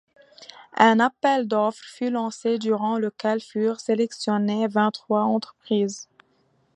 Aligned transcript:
Un 0.79 0.99
appel 0.99 1.47
d'offres 1.47 1.85
fut 1.85 2.09
lancé 2.09 2.57
durant 2.57 2.97
lequel 2.97 3.39
furent 3.39 3.79
sélectionnées 3.79 4.67
vingt-trois 4.67 5.21
entreprises. 5.25 6.09